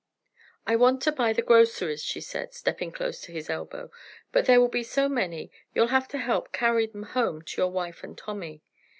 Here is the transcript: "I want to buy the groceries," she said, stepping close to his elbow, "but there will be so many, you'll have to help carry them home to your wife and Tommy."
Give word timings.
"I 0.65 0.75
want 0.77 1.03
to 1.03 1.11
buy 1.11 1.31
the 1.31 1.43
groceries," 1.43 2.01
she 2.03 2.21
said, 2.21 2.55
stepping 2.55 2.91
close 2.91 3.21
to 3.21 3.31
his 3.31 3.51
elbow, 3.51 3.91
"but 4.31 4.47
there 4.47 4.59
will 4.59 4.67
be 4.67 4.81
so 4.81 5.07
many, 5.07 5.51
you'll 5.75 5.89
have 5.89 6.07
to 6.07 6.17
help 6.17 6.51
carry 6.51 6.87
them 6.87 7.03
home 7.03 7.43
to 7.43 7.61
your 7.61 7.69
wife 7.71 8.01
and 8.03 8.17
Tommy." 8.17 8.63